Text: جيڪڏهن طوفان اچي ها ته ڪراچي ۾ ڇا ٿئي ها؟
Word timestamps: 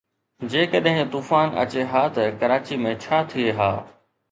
جيڪڏهن 0.53 1.11
طوفان 1.15 1.47
اچي 1.63 1.85
ها 1.91 2.03
ته 2.15 2.23
ڪراچي 2.41 2.75
۾ 2.87 2.91
ڇا 3.07 3.17
ٿئي 3.29 3.49
ها؟ 3.59 3.71